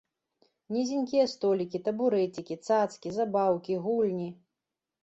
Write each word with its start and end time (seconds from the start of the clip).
Нізенькія 0.75 1.25
столікі, 1.35 1.83
табурэцікі, 1.89 2.59
цацкі, 2.67 3.07
забаўкі, 3.21 3.73
гульні. 3.87 4.29